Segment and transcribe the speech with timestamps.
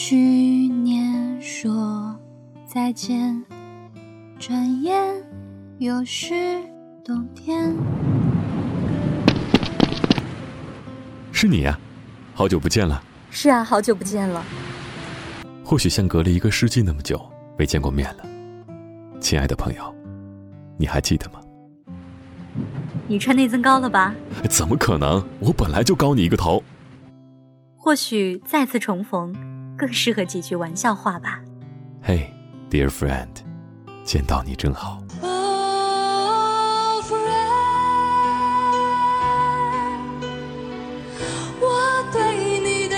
[0.00, 2.16] 去年说
[2.64, 3.44] 再见，
[4.38, 4.96] 转眼
[5.78, 6.62] 又是
[7.04, 7.74] 冬天。
[11.32, 11.76] 是你呀，
[12.32, 13.02] 好久不见了。
[13.30, 14.40] 是啊，好久不见了。
[15.64, 17.20] 或许像隔了一个世纪那么久
[17.58, 18.24] 没见过面了，
[19.20, 19.92] 亲爱的朋友，
[20.78, 21.40] 你还记得吗？
[23.08, 24.14] 你穿内增高了吧？
[24.48, 25.26] 怎么可能？
[25.40, 26.62] 我本来就高你一个头。
[27.76, 29.34] 或许再次重逢，
[29.78, 31.40] 更适合几句玩笑话吧。
[32.02, 32.28] 嘿
[32.68, 33.28] ，dear friend，
[34.04, 34.98] 见到你真好。
[41.60, 42.96] 我对你的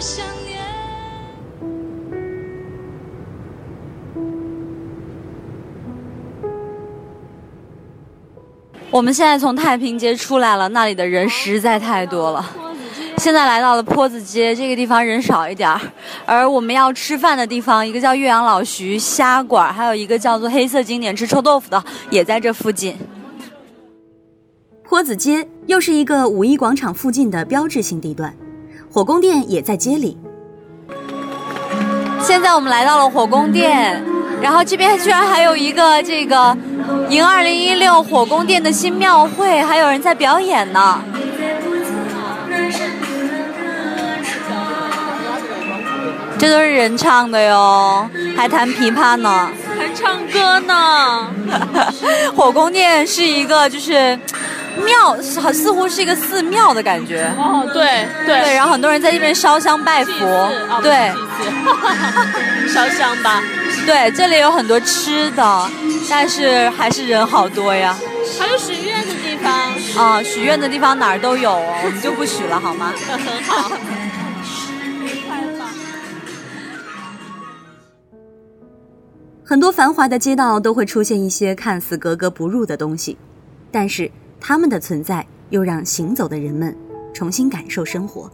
[0.00, 0.60] 想念。
[8.90, 12.44] 我们现在从太平街出来了，那里的人实在太多了。
[13.22, 15.80] 现在来到了坡子街，这个地方人少一点儿，
[16.26, 22.96] 而我们要吃饭的地方，一个叫岳阳老徐虾馆，还有一个叫做黑色经典吃臭豆腐的，也在这附近。
[24.82, 28.34] 坡子街又是一个五一广场附近的标志性地段，
[28.90, 30.18] 火宫殿也在街里。
[32.20, 34.02] 现在我们来到了火宫殿，
[34.40, 36.56] 然后这边居然还有一个这个
[37.08, 41.00] 迎二零一六火宫殿的新庙会，还有人在表演呢。
[46.42, 49.48] 这都是人唱的哟，还弹琵琶呢，
[49.78, 51.30] 还唱歌呢。
[52.34, 54.18] 火宫殿是一个就是
[54.84, 57.32] 庙，似似乎是一个寺庙的感觉。
[57.38, 60.50] 哦，对对对，然后很多人在这边烧香拜佛，
[60.82, 61.12] 对，
[62.74, 63.40] 烧香吧。
[63.86, 65.70] 对，这里有很多吃的，
[66.10, 67.96] 但是还是人好多呀。
[68.40, 72.92] 还有许愿的地方啊，许愿的地方哪儿都有哦，我们就不许了好吗？
[73.06, 73.70] 很好。
[79.52, 83.18] 很多繁华的街道都会出现一些看似格格不入的东西，
[83.70, 84.10] 但是
[84.40, 86.74] 它们的存在又让行走的人们
[87.12, 88.30] 重新感受生活。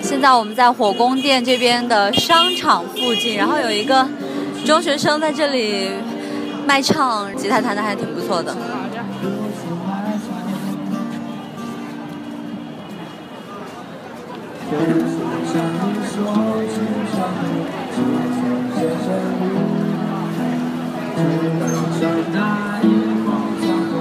[0.00, 4.08] 现在我们在火宫殿这边的商场附近，然后有一个
[4.64, 5.90] 中学生在这里
[6.66, 8.56] 卖唱，吉他弹的还挺不错的。
[14.72, 15.12] 也曾
[15.44, 16.12] 想山谷瞧
[16.56, 16.80] 一瞧
[18.96, 19.06] 山
[19.38, 19.44] 谷
[21.14, 21.16] 突
[21.60, 22.00] 然传
[22.32, 22.34] 来
[22.82, 22.84] 一
[23.22, 23.28] 封
[23.60, 23.92] 家书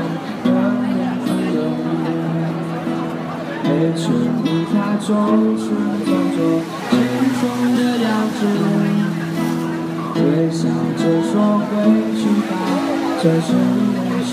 [0.44, 1.70] 两个人分别后
[3.64, 3.66] 背
[4.00, 4.04] 着
[4.44, 5.68] 理查是
[6.06, 6.40] 装作
[6.90, 6.92] 轻
[7.38, 7.42] 松
[7.76, 8.40] 的样子
[10.16, 10.60] 微笑
[10.98, 11.70] 着说回
[12.16, 12.52] 去吧
[13.22, 13.50] 转身
[13.94, 14.30] 泪湿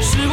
[0.00, 0.32] 时光，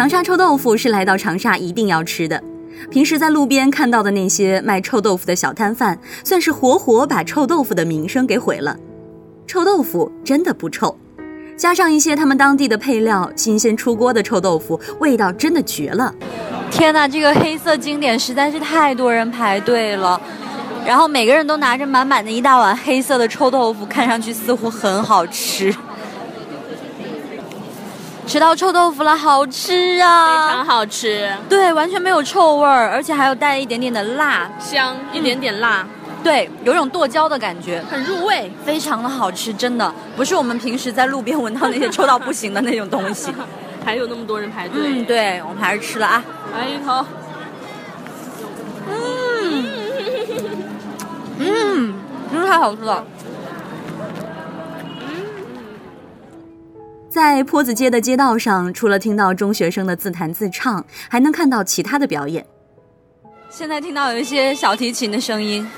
[0.00, 2.42] 长沙臭豆腐是来到长沙一定要吃的。
[2.90, 8.74] 平时在路边看到的那些卖臭豆腐的小摊贩，算是活活把臭豆腐的名声给毁了。
[9.46, 10.96] 臭豆腐真的不臭，
[11.54, 16.14] 加上一些他们当地的配料，新鲜出锅的臭豆腐味道真的绝了。
[16.70, 20.18] 天哪，这个黑色经典实在是太多人排队了，
[20.86, 25.74] 然后每个人都拿着满满的一大碗黑色的臭豆腐，看上去似乎很好吃。
[28.30, 30.54] 吃到臭豆腐了，好吃啊非啊！
[30.54, 35.84] 常好吃，对，完全没有臭味儿，而且还有带一点点的辣，香，一点点辣，
[36.22, 38.48] 对，有种剁椒的感觉，很入味。
[38.64, 43.34] 非常的好吃，真的不是我们平时在路边闻到那些臭到不行的那种东西。
[43.84, 46.22] 还有那么多人排队，嗯，对，我们还是吃了啊。
[46.56, 47.04] 来一口，
[51.40, 51.94] 嗯，
[52.32, 53.04] 真是太好吃了。
[57.10, 62.46] 在坡子街的街道上，除了听到中学生的自弹自唱，还能看到其他的表演。
[63.50, 65.68] 现在听到有一些小提琴的声音，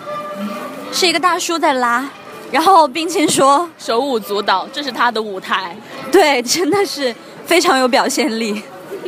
[0.93, 2.07] 是一个大叔在拉，
[2.51, 5.75] 然后冰清说手舞足蹈，这是他的舞台。
[6.13, 7.15] ：“对，真的是
[7.47, 8.63] 非常有表现力。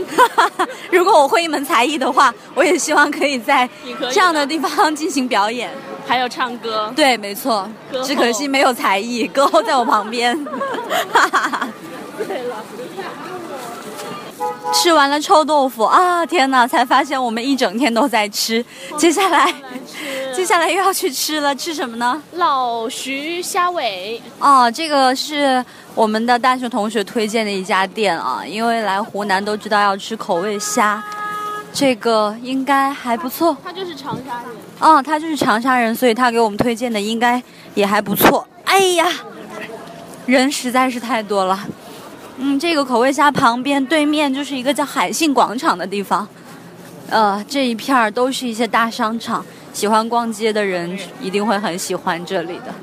[0.90, 3.68] ”如果我会一门才艺的话，我也希望可以在
[4.10, 5.70] 这样的地方进行表演。
[6.06, 7.68] 还有唱歌，对，没错
[8.02, 10.38] 只可惜没有才艺，歌后在我旁边。
[14.74, 16.26] 吃完了臭豆腐啊！
[16.26, 18.64] 天哪，才发现我们一整天都在吃。
[18.98, 19.52] 接下来，
[20.34, 22.20] 接下来又要去吃了，吃什么呢？
[22.32, 31.02] 老徐虾尾，哦，这个是我们的大学同学推荐的一家店啊，因为来湖南都知道要吃口味虾，
[31.72, 33.56] 这个应该还不错。
[33.64, 34.50] 他就是长沙人。
[34.80, 37.40] 哦，他就是长沙人，所以他给我们推荐的应该
[37.74, 38.46] 也还不错。
[38.64, 39.06] 哎呀，
[40.26, 41.58] 人实在是太多了。
[42.36, 46.26] 嗯，这个口味虾旁边对面就是一个叫海信广场的地方，
[47.08, 52.74] 呃，这一片儿都是一些大商场，喜欢逛街的人一定会很喜欢这里的。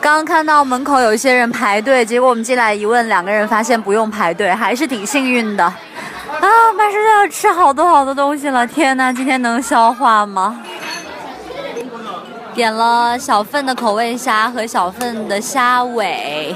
[0.00, 5.62] 刚刚看到门口有一些人排队，结果我们进来一问，两个人发现不用排队，还是挺幸运的。
[5.64, 10.58] 啊，马上就要吃好多好多东西了，天哪，今天能消化吗？
[12.54, 16.54] 点了小份的口味虾和小份的虾尾。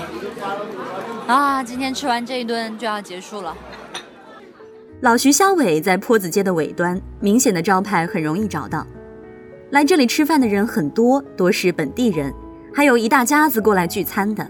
[1.27, 3.55] 啊，今天吃完这一顿就要结束了。
[5.01, 8.87] 老徐虾尾在坡子街的尾端，明显的招牌很容易找到。
[9.71, 12.33] 来这里吃饭的人很多，多是本地人，
[12.75, 14.47] 还有一大家子过来聚餐的。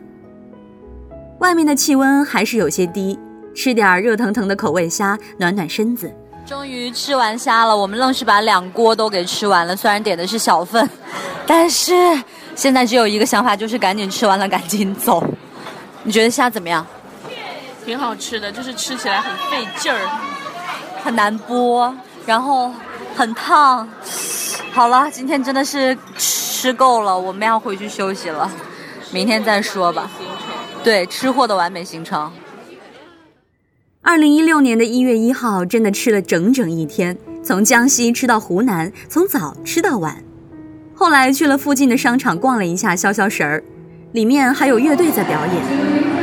[1.39, 3.19] 外面的气温还是有些低，
[3.55, 6.13] 吃点热腾腾的口味虾，暖暖身子。
[6.47, 9.75] 终于吃完虾了，我们愣是把两锅都给吃完了。
[9.75, 10.89] 虽然点的是小份，
[11.47, 11.95] 但是
[12.55, 15.23] 现在只有一个想法，就是赶紧吃完了，赶紧走。
[16.03, 16.85] 你觉得虾怎么样？
[17.85, 19.99] 挺好吃的，就是吃起来很费劲儿。
[21.05, 21.95] 很难剥，
[22.27, 22.75] 然后
[23.15, 23.89] 很烫。
[24.73, 28.51] 好了，今天真的是吃够了，我们要回去休息了，
[29.13, 30.11] 明天再说吧。
[30.83, 32.33] 对，吃货的完美行程。
[34.03, 40.26] 二零一六年的一月一号，真的吃了整整一天，从江西吃到湖南，从早吃到晚。
[40.99, 43.63] 后来去了附近的商场逛了一下，消消神儿，
[44.13, 46.16] 里面还有乐队在表演。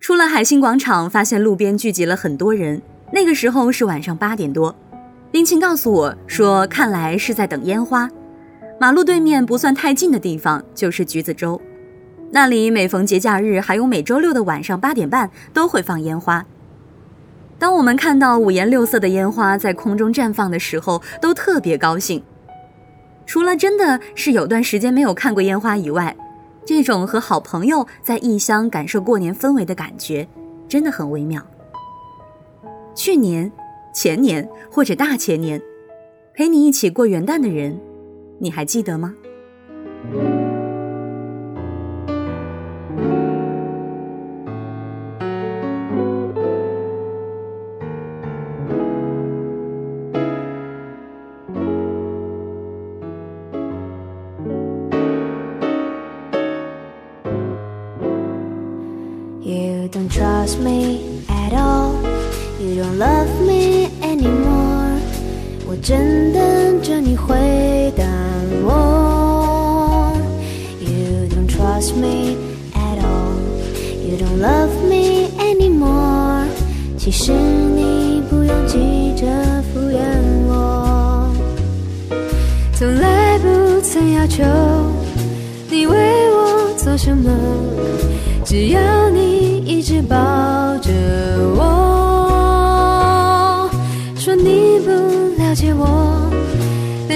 [0.00, 2.80] 出了海信广场，发现路边聚集了很多人。
[3.12, 4.74] 那个时候是晚上八点多，
[5.32, 8.08] 冰清告诉我说，看来是在等烟花。
[8.78, 11.60] 马路对面不算太近的地方就是橘子洲，
[12.30, 16.44] 那里每逢节假日，还有每周六的晚上八点半都会放烟花。
[17.64, 22.22] 当我们看到五颜六色的烟花在空中绽放的时候，都特别高兴。
[23.24, 26.14] 除了真的是有段时间没有看过烟花以外，
[26.66, 30.28] 这种和好朋友在异乡感受过年氛围的感觉，
[30.68, 31.40] 真的很微妙。
[32.94, 33.50] 去年、
[33.94, 35.58] 前年或者大前年，
[36.34, 37.80] 陪你一起过元旦的人，
[38.40, 39.14] 你还记得吗？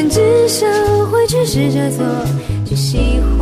[0.01, 0.65] 但至少
[1.11, 2.07] 会去试着做，
[2.65, 3.38] 去喜欢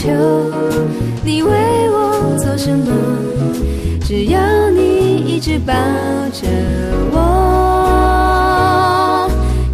[0.00, 0.08] 求
[1.22, 1.50] 你为
[1.90, 2.90] 我做什么，
[4.02, 4.40] 只要
[4.70, 5.74] 你一直抱
[6.32, 6.48] 着
[7.12, 7.18] 我。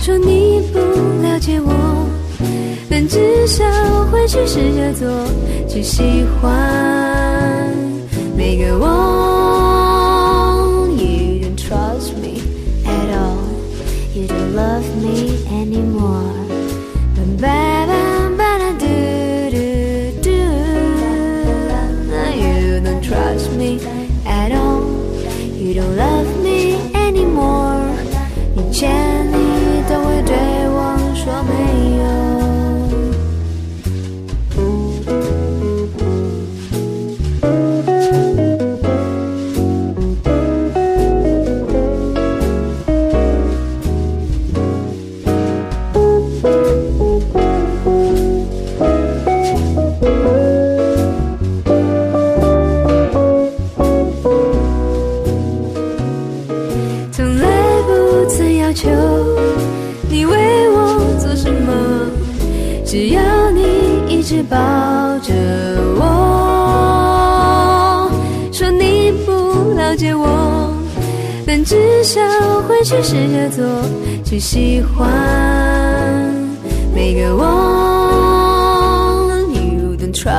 [0.01, 0.81] 说你不
[1.23, 1.73] 了解我，
[2.91, 3.63] 但至少
[4.11, 5.09] 会去试着做，
[5.69, 7.71] 去喜欢
[8.37, 9.36] 每个我。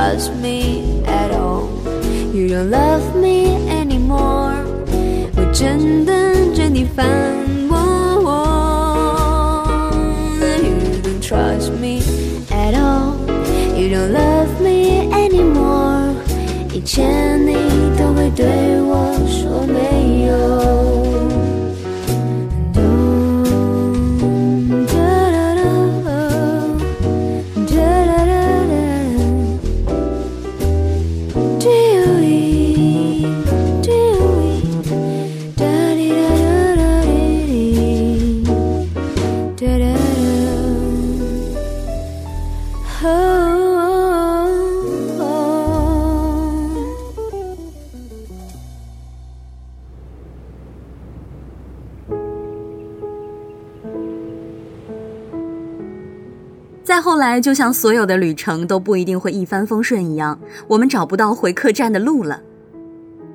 [0.07, 1.67] trust me at all,
[2.33, 4.55] you don't love me anymore.
[5.35, 7.05] 我正等着你反
[7.67, 7.77] 驳
[8.23, 9.67] 我。
[10.63, 12.01] You don't trust me
[12.49, 13.17] at all,
[13.75, 16.15] you don't love me anymore.
[16.73, 17.53] 以前你
[17.97, 18.77] 都会对 我。
[57.18, 62.42] 来，就像所有的旅程都不一定会一帆风顺一样，我们找不到回客栈的路了。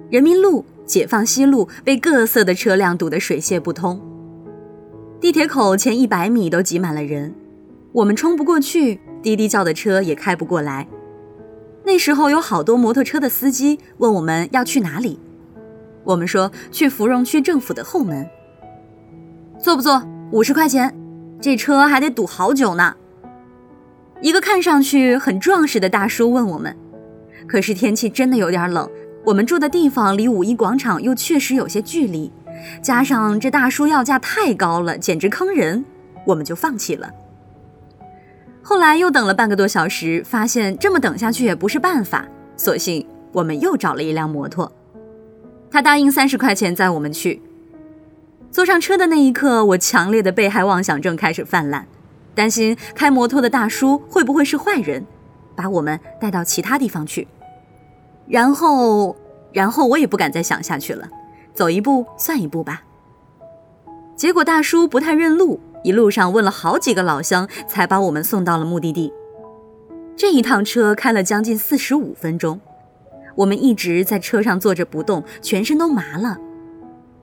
[0.10, 4.02] 人民路、解放西路被各色的车辆堵得水泄不通，
[5.20, 7.34] 地铁口前一百米都挤满了人，
[7.92, 10.88] 我们冲不过去，滴滴叫的车也开不过来。
[11.86, 15.20] 那时候有好多摩托车的司机问我们要去哪里，
[16.04, 18.28] 我们说去芙蓉区政府的后门。
[19.60, 20.04] 坐不坐？
[20.32, 20.96] 五十块钱，
[21.42, 22.96] 这车还得堵好久呢。
[24.24, 26.74] 一个看上去很壮实的大叔问我们，
[27.46, 28.90] 可是天气真的有点冷，
[29.26, 32.32] 我们住的地方离五一广场又确实有些距离，
[32.82, 35.84] 加上这大叔要价太高了，简直坑人，
[36.26, 37.12] 我们就放弃了。
[38.62, 42.26] 后来又等了半个多小时，发现这么等下去也不是办法，
[42.56, 44.72] 索性我们又找了一辆摩托。
[45.70, 47.42] 他答应三十块钱载我们去。
[48.50, 51.86] 坐上车的那一刻，我强烈的被害妄想症开始泛滥。
[52.36, 55.06] 担心开摩托的大叔会不会是坏人，
[55.56, 57.28] 把我们带到其他地方去。
[58.28, 59.16] 然后，
[59.52, 61.08] 然后我也不敢再想下去了，
[61.54, 62.84] 走一步算一步吧。
[64.16, 69.12] 结果大叔不太认路，一路上问了好几个老乡，才把我们送到了目的地。
[70.16, 72.62] 这一趟车开了将近四十五分钟，
[73.36, 76.38] 我们一直在车上坐着不动，全身都麻了，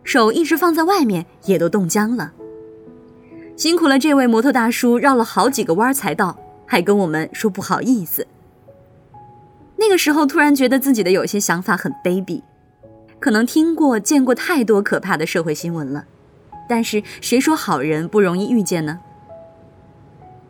[0.02, 2.32] 手一直放在外面，也都冻僵了。
[3.60, 8.26] 辛苦了这位摩托大叔，绕了好几个弯才到，还跟我们说不好意思。
[9.76, 12.40] 那个时候突然觉得自己的有些想法很卑鄙，
[13.18, 16.06] 可能听过见过太多可怕的社会新闻了，
[16.70, 18.98] 但是谁说好人不容易遇见呢？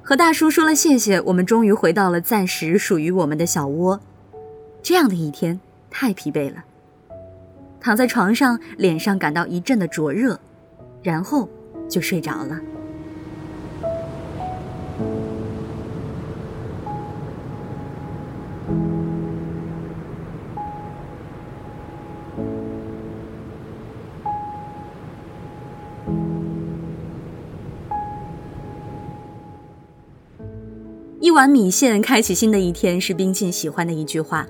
[0.02, 3.98] 和大叔说了谢谢，我们终于回到了暂时属于我们的小窝。
[4.84, 5.58] 这样的一天
[5.90, 6.62] 太疲惫了，
[7.80, 10.38] 躺在床上，脸上感到一阵的灼热，
[11.02, 11.48] 然后
[11.88, 12.60] 就睡着了。
[31.40, 34.47] 碗米线开启新的一天，是冰沁喜欢的一句话。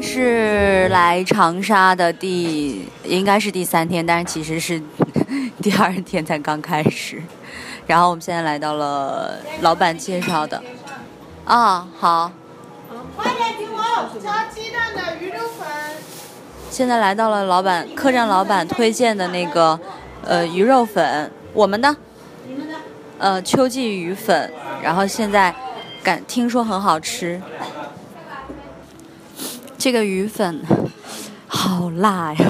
[0.00, 4.80] 是来长沙的第应该是第三天，但是其实是
[5.60, 7.22] 第二天才刚开始。
[7.86, 10.62] 然后我们现在来到了老板介绍的，
[11.44, 12.32] 啊好，
[13.14, 15.68] 快点听我加鸡蛋的鱼肉粉。
[16.70, 19.78] 现在来到了老板客栈老板推荐的那个
[20.24, 21.94] 呃鱼肉粉，我们的，
[22.48, 22.74] 你们的？
[23.18, 24.50] 呃秋季鱼粉，
[24.82, 25.54] 然后现在
[26.06, 27.42] 感听说很好吃。
[29.76, 30.62] 这个鱼粉
[31.48, 32.46] 好辣呀！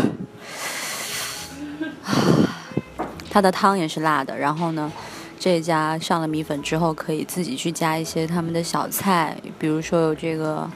[3.30, 4.36] 它的汤也是辣的。
[4.36, 4.92] 然后呢，
[5.40, 10.70] 这家上了米粉之后，可以自己去加一些他们的小菜，比如说有这个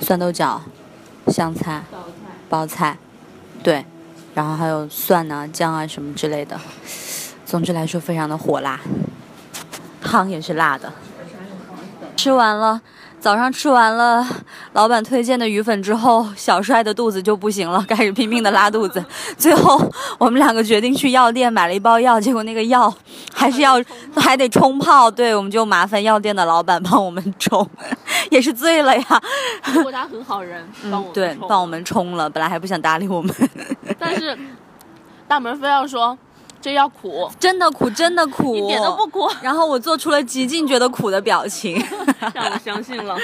[0.00, 0.62] 酸豆角、
[1.26, 1.82] 香菜、
[2.48, 2.96] 包菜，
[3.64, 3.84] 对，
[4.36, 6.60] 然后还有蒜啊、姜啊什么之类的。
[7.44, 8.80] 总之来说，非常的火辣，
[10.00, 10.92] 汤也是辣的。
[12.26, 12.80] 吃完了。
[13.20, 14.26] 早上吃完了
[14.72, 19.04] 老板推荐的鱼粉之后，小帅的肚子就不行了，开始拼命的拉肚子。
[19.38, 19.80] 最后
[20.18, 22.92] 我们两个决定去药店买了一包药，结果那个药
[23.32, 23.80] 还是要
[24.16, 25.08] 还得冲泡。
[25.08, 27.64] 对，我们就麻烦药店的老板帮我们冲，
[28.28, 29.04] 也是醉了呀。
[29.62, 33.32] 不过他很好人，帮我们对帮我们冲了，本来还不想搭理我们，
[34.00, 34.36] 但是
[35.28, 36.18] 大门非要说。
[36.66, 39.30] 这要苦，真的苦，真的苦，一点都不苦。
[39.40, 41.80] 然后我做出了极尽觉得苦的表情，
[42.34, 43.16] 让我相信了。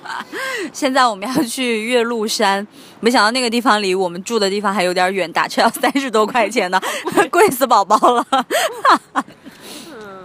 [0.72, 2.66] 现在我们要去岳麓山，
[3.00, 6.80] 没想到那个地方离我们住的地方还有点远，打车要三十多块钱呢，
[7.30, 8.26] 贵死宝宝了。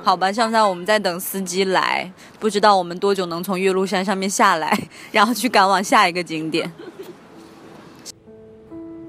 [0.01, 6.71] 好吧，现在我们在等司机来，不知道我们多久能从岳麓山上面下来，然后去赶往下一个景点。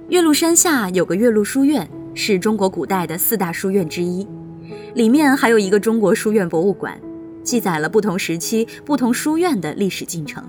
[0.08, 1.88] 岳麓山下有个岳麓书院。
[2.16, 4.26] 是中国古代的四大书院之一，
[4.94, 6.98] 里面还有一个中国书院博物馆，
[7.42, 10.42] 记载了不同时期不同书院的历史进程，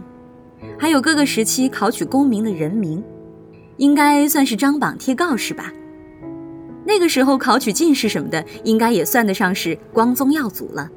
[0.80, 3.03] 还有各个时期考取功名的人名，
[3.75, 5.71] 应该算是张榜贴告示吧。
[6.86, 10.89] 那个时候考取进士什么的，应该也算得上是光宗耀祖了。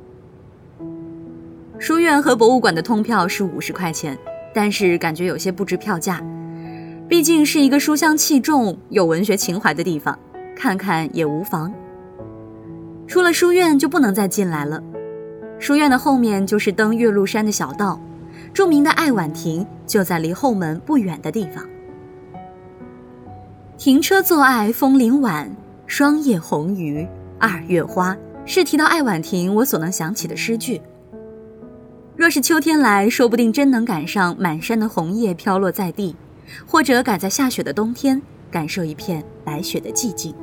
[1.80, 4.16] 书院和博物馆的通票是五十块钱，
[4.54, 6.24] 但是感觉有些不值票价，
[7.08, 10.16] 毕竟是一个书香气重、有文学情怀的地方。
[10.60, 11.72] 看看也无妨。
[13.06, 14.82] 出了书院就不能再进来了。
[15.58, 17.98] 书院的后面就是登岳麓山的小道，
[18.52, 21.66] 著名的爱晚亭就在离后门不远的地方。
[23.78, 25.50] 停车坐爱枫林晚，
[25.86, 30.82] 霜叶红于二月花，是提到爱晚亭我所能想起的诗句。
[32.16, 36.14] 若是秋天来说不定真能赶上满山的红叶飘落在地，
[36.66, 38.20] 或者赶在下雪的冬天，
[38.50, 40.34] 感受一片白雪的寂静。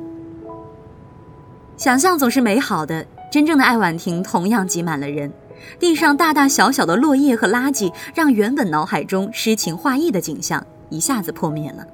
[1.78, 5.32] 想象总是美好的，真正的爱晚亭同样挤满了人，
[5.78, 11.86] 地上大大小小的落叶和垃圾，让原本脑海中诗情画意的景象一下子破灭了。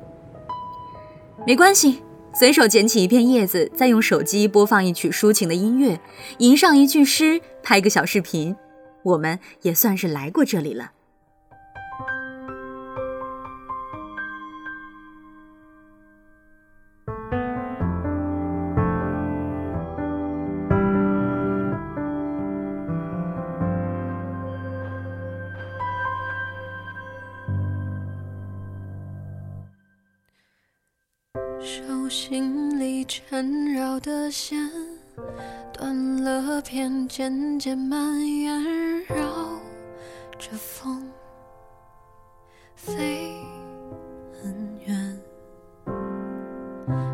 [1.46, 6.00] 没关系，随手捡起一片叶子，再用手机播放一曲抒情的音乐，
[6.38, 8.56] 吟上一句诗，拍个小视频，
[9.02, 10.92] 我们也算是来过这里了。
[34.04, 34.70] 的线
[35.72, 38.62] 断了片，渐渐蔓延，
[39.06, 39.16] 绕
[40.38, 41.10] 着风
[42.76, 43.34] 飞
[44.42, 45.18] 很远。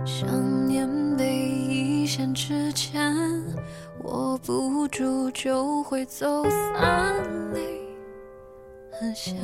[0.04, 3.14] 想念被一线之间
[4.02, 7.86] 握不住，就会走散，泪
[8.90, 9.36] 很咸，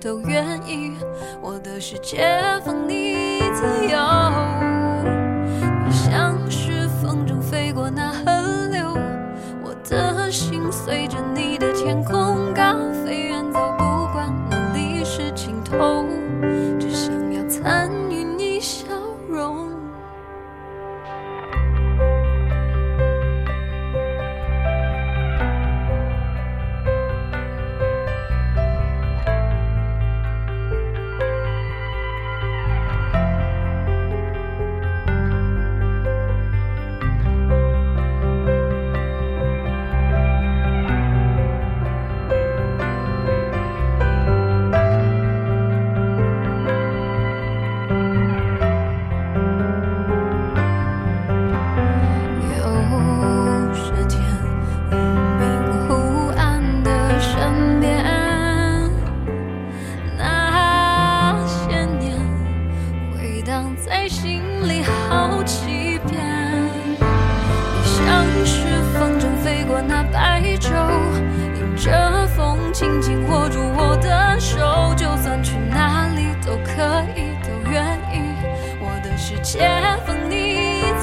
[0.00, 0.96] 都愿意，
[1.42, 2.26] 我的世界
[2.64, 4.19] 放你自由。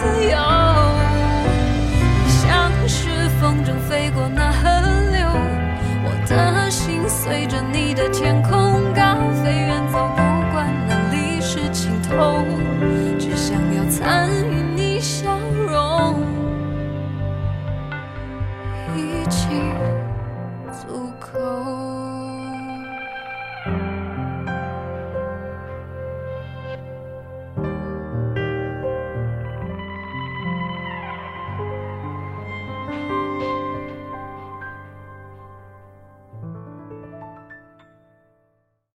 [0.08, 0.38] 自由。
[2.28, 4.70] 像是风筝飞过那河
[5.12, 5.28] 流
[6.04, 12.46] 我的心随着你的天空高飞远走不管哪里是尽头